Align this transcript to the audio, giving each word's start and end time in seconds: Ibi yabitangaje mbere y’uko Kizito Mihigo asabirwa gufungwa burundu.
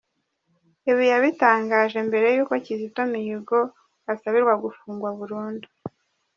Ibi 0.89 1.03
yabitangaje 1.11 1.97
mbere 2.09 2.27
y’uko 2.35 2.53
Kizito 2.65 3.01
Mihigo 3.11 3.59
asabirwa 4.13 4.53
gufungwa 4.63 5.09
burundu. 5.17 5.67